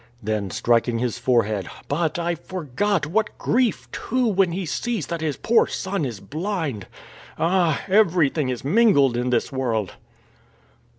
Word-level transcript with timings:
Then, 0.23 0.49
striking 0.49 0.97
his 0.97 1.19
forehead: 1.19 1.69
"But, 1.87 2.17
I 2.17 2.33
forgot, 2.33 3.05
what 3.05 3.37
grief 3.37 3.87
too 3.91 4.25
when 4.27 4.51
he 4.51 4.65
sees 4.65 5.05
that 5.05 5.21
his 5.21 5.37
poor 5.37 5.67
son 5.67 6.05
is 6.05 6.19
blind! 6.19 6.87
Ah! 7.37 7.83
everything 7.87 8.49
is 8.49 8.63
mingled 8.65 9.15
in 9.15 9.29
this 9.29 9.51
world!" 9.51 9.93